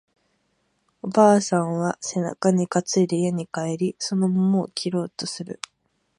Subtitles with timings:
[1.03, 5.59] おばあさんは背中に担いで家に帰り、その桃を切ろうとする